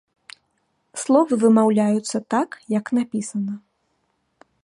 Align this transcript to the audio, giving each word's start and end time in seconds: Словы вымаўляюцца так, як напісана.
Словы 1.01 1.33
вымаўляюцца 1.43 2.17
так, 2.37 2.49
як 2.79 2.85
напісана. 3.01 3.53